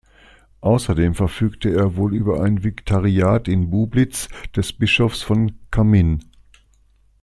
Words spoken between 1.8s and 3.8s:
wohl über ein Vikariat in